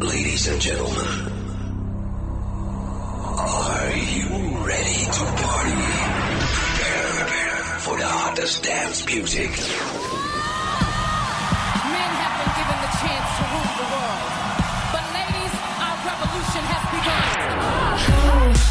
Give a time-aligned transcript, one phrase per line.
[0.00, 0.96] Ladies and gentlemen,
[3.36, 4.28] are you
[4.64, 5.76] ready to party?
[7.20, 9.50] Prepare for the hottest dance music.
[11.84, 14.24] Men have been given the chance to rule the world.
[14.88, 15.52] But ladies,
[15.84, 17.28] our revolution has begun.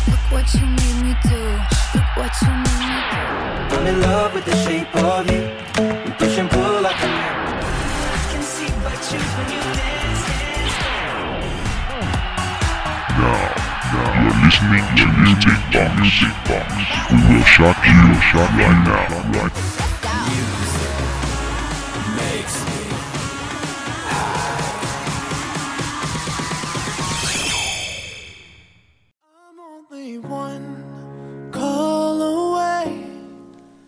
[0.09, 1.46] Look what you made me do.
[1.93, 3.21] Look what you made me do.
[3.77, 5.46] I'm in love with the shape of you.
[6.05, 7.70] We push and pull like a magnet.
[8.18, 9.98] I can see by choose when you dance, dance,
[13.89, 13.95] We
[17.27, 19.09] will shock you, shock right now.
[19.34, 19.49] like.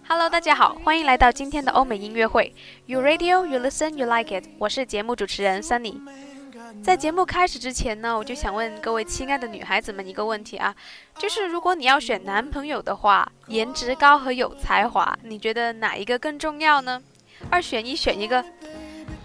[0.08, 2.56] Hello，大家好，欢迎来到今天的欧美音乐会。
[2.88, 4.46] You radio, you listen, you like it。
[4.58, 6.00] 我是节目主持人 Sunny。
[6.84, 10.74] 在节目开始之前呢，我就想问各位亲爱的女孩子们一个问题啊，
[11.18, 17.02] 就是如果你要选男朋友的话，颜值高和有才华，你觉得哪一个更重要呢？
[17.50, 18.44] 二选一，选一个。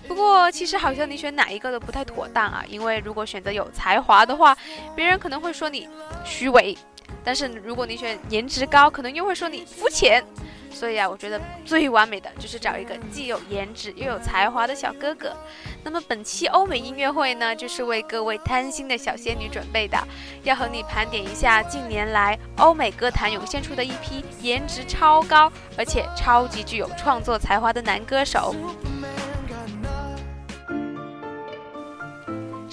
[0.06, 4.56] 不过其实好像你选哪一个都不太妥当啊，因为如果选择有才华的话，
[4.94, 5.88] 别人可能会说你
[6.24, 6.76] 虚伪；
[7.24, 10.22] 但是如果你选颜值高，可能又会说你肤浅。
[10.70, 15.34] 所以啊，我觉得最完美的就是找一个既有颜值又有才华的小哥哥。
[15.82, 19.96] 那么本期欧美音乐会呢，就是为各位贪心的小仙女准备的，
[20.42, 28.54] 要和你盘点一下近年来欧美歌坛涌现出的一批颜值超高而且超级具有创作才华的男歌手。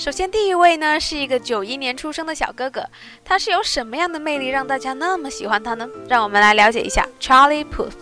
[0.04, 2.86] 首先，第一位呢是一个九一年出生的小哥哥，
[3.24, 5.88] 他是有什么样的魅力让大家那么喜欢他呢？
[6.10, 7.94] 让我们来了解一下 Charlie Puth。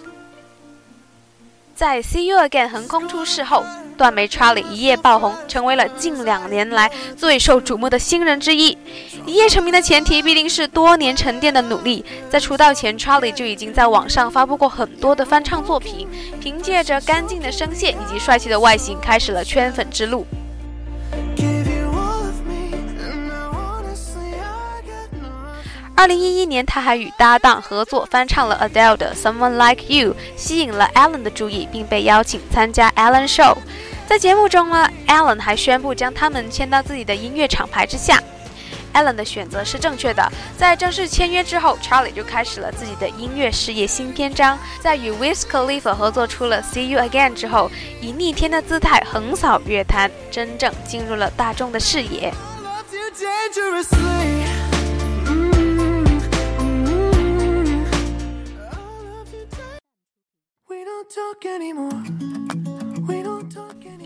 [1.75, 3.63] 在《See You Again》横空出世后，
[3.99, 8.75] 断眉 Charlie 一夜爆红，成为了近两年来最受瞩目的新人之一。
[9.27, 12.03] 一夜成名的前提必定是多年沉淀的努力。
[12.31, 16.08] 在出道前，Charlie 就已经在网上发布过很多的翻唱作品，
[16.39, 20.26] 凭借着干净的声线以及帅气的外形，开始了圈粉之路。
[26.02, 33.56] 二零一一年，他还与搭档合作翻唱了 Adele 的《Someone Like You》，吸引了 Alan 的注意，并被邀请参加 Alan Show。
[34.08, 38.20] 在节目中呢，Alan 还宣布将他们签到自己的音乐厂牌之下。
[38.95, 40.28] Alan 的选择是正确的。
[40.58, 44.58] 在正式签约之后，Charlie 就开始了自己的音乐事业新篇章。
[44.80, 47.70] 在与 Wiz Khalifa 合作出了《See You Again》之后，
[48.02, 52.33] 以逆天的姿态横扫乐坛，真正进入了大众的视野。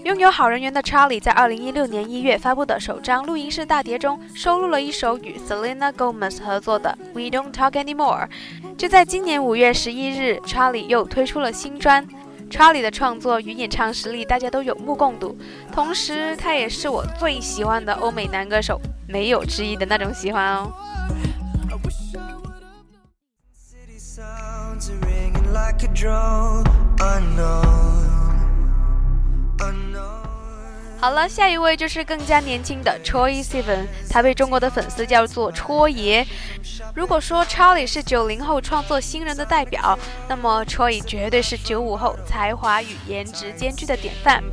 [0.04, 8.28] 拥有好人缘的 Charlie 在2016年1月发布的首张录音室大碟中，收录了一首与 Selena Gomez 合作的《We Don't Talk Anymore》。
[8.76, 12.08] 就在今年5月11日，Charlie 又推出了新专。
[12.50, 15.38] Charlie 的创作与演唱实力大家都有目共睹，
[15.72, 20.72] 同时他也是我最喜欢的欧美男歌手，没有之一的那种喜欢哦。
[30.98, 36.26] 好了，下一位就是更加年轻的 Troy Sivan，他被中国的粉丝叫做戳爷。
[36.96, 44.44] 如果说 Charlie 是九零后创作新人的代表，那么 Troy 绝对是九五后才华与颜值兼具的典范。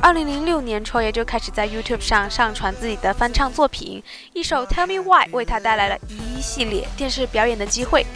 [0.00, 8.06] 二零零六年戳爷就开始在 YouTube 上上传自己的翻唱作品，一首《Tell Me Why》为他带来了一系列电视表演的机会。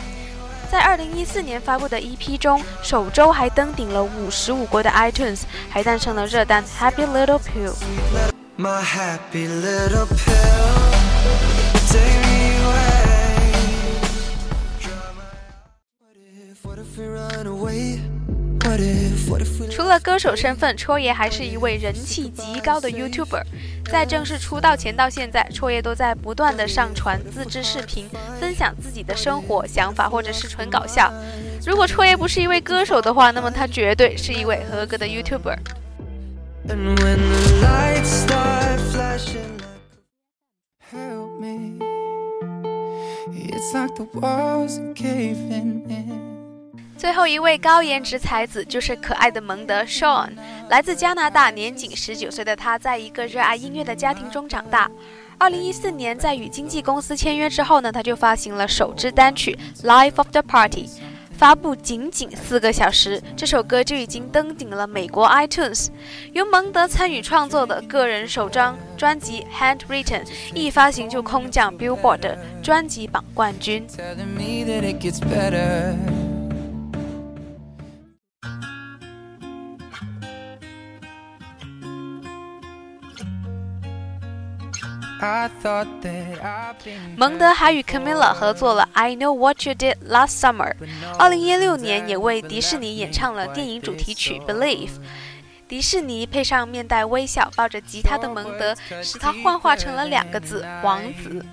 [0.66, 7.72] 在二零一四年发布的 EP 中，首周还登顶了五十五国的 iTunes，还诞生了热单《Happy Little Pill》。
[8.58, 10.34] My happy little pill.
[11.90, 13.52] Take me away.
[16.00, 18.00] What if, what if we run away?
[18.64, 19.05] What if,
[19.70, 23.42] 除了歌手身份，戳爷还是一位人气极高的 YouTuber。
[23.90, 28.08] 在正式出道前到现在，戳爷都在不断的上传自制视频，
[28.40, 31.12] 分享自己的生活想法，或者是纯搞笑。
[31.66, 35.56] 如果戳爷不是一位歌手的话，那么他绝对是一位合格的 YouTuber。
[43.48, 46.45] It's like the walls are caving in.
[46.96, 50.30] 最后一位高颜值才子就是可爱的蒙德 Sean，
[50.70, 54.90] 来自加拿大，年仅十九岁的他，在一个热爱音乐的家庭中长大。
[55.38, 60.86] 二零一四年，在与经纪公司签约之后呢，他就发行了首支单曲《Life of the Party》。
[61.36, 65.88] 发布仅仅四个小时，这首歌就已经登顶了美国 iTunes。
[66.32, 69.44] 由蒙德参与创作的个人首张专辑
[69.76, 73.86] 《Handwritten》一发行就空降 Billboard 专辑榜冠军。
[87.16, 90.74] 蒙德还与 Camila 合作了《I Know What You Did Last Summer》，
[91.18, 94.88] 二零一六年也为迪士尼演唱了电影主题曲《Believe》。
[95.66, 101.44] 迪士尼配上面带微笑、抱着吉他的蒙德，使他幻化成了两个字“王子”。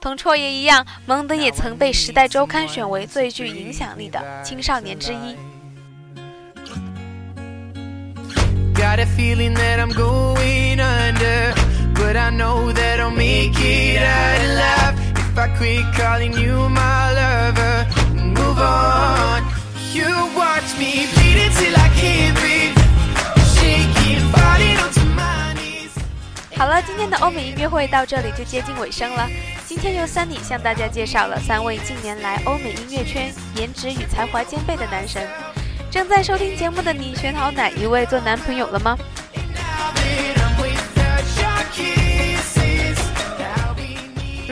[0.00, 5.36] 同绰爷一样，蒙德也曾被《时代周刊》选为最具影响力的青少年之一。
[11.92, 17.86] But I know that Make it out alive if I quit calling you my lover
[18.16, 19.42] and move on.
[19.92, 22.76] You watch me bleed until I can't breathe,
[23.54, 25.90] shaking, falling onto my knees.
[26.56, 29.28] 好了，今天的欧美音乐会到这里就接近尾声了。
[29.66, 35.28] 今天由 Sunny 向大家介绍了三位近年来欧美音乐圈颜值与才华兼备的男神。
[35.90, 38.96] 正在收听节目的你，选好哪一位做男朋友了吗？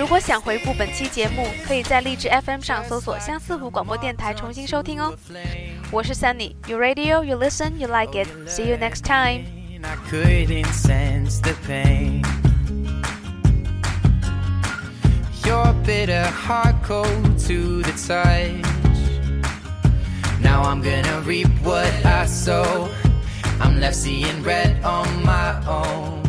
[0.07, 5.13] 果想回顾本期节目，可以在荔枝 FM 上搜索相思湖广播电台重新收听哦。
[5.91, 8.27] 我是 Sunny，You radio, you listen, you like it.
[8.47, 9.45] See you next time.
[9.83, 12.21] I couldn't sense the pain.
[15.45, 18.63] Your bitter heart cold to the touch.
[20.41, 22.89] Now I'm gonna reap what I sow.
[23.59, 26.21] I'm left seeing red on my own.